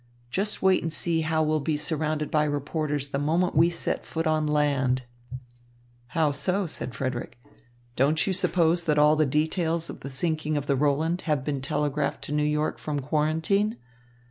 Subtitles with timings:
[0.31, 4.25] Just wait and see how we'll be surrounded by reporters the moment we set foot
[4.25, 5.03] on land."
[6.17, 7.37] "How so?" said Frederick.
[7.95, 11.61] "Don't you suppose that all the details of the sinking of the Roland have been
[11.61, 13.77] telegraphed to New York from quarantine?